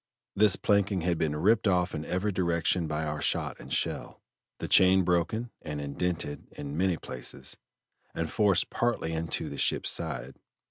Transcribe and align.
This 0.35 0.55
planking 0.55 1.01
had 1.01 1.19
been 1.19 1.35
ripped 1.35 1.67
off 1.67 1.93
in 1.93 2.05
every 2.05 2.31
direction 2.31 2.87
by 2.87 3.03
our 3.03 3.21
shot 3.21 3.59
and 3.59 3.71
shell, 3.71 4.19
the 4.57 4.67
chain 4.67 5.03
broken 5.03 5.51
and 5.61 5.79
indented 5.79 6.47
in 6.53 6.75
many 6.75 6.97
places, 6.97 7.55
and 8.15 8.27
forced 8.31 8.71
partly 8.71 9.13
into 9.13 9.47
the 9.47 9.59
ship's 9.59 9.91
side. 9.91 10.37